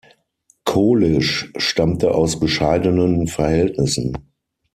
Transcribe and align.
Kolisch 0.65 1.51
stammte 1.57 2.15
aus 2.15 2.39
bescheidenen 2.39 3.27
Verhältnissen. 3.27 4.33